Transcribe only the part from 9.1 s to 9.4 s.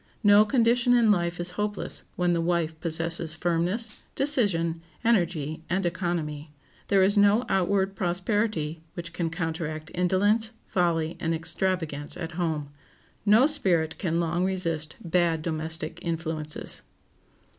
can